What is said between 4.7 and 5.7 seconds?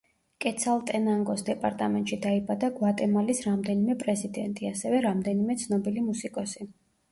ასევე რამდენიმე